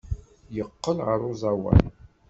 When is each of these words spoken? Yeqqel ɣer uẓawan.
Yeqqel 0.55 0.97
ɣer 1.07 1.19
uẓawan. 1.31 1.83